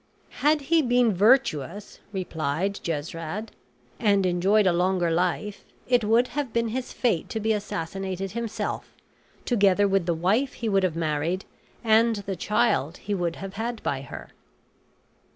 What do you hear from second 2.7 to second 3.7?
Jesrad,